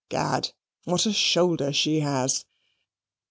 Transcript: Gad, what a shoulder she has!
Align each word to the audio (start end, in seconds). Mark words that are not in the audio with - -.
Gad, 0.09 0.53
what 0.85 1.05
a 1.05 1.13
shoulder 1.13 1.71
she 1.71 1.99
has! 1.99 2.45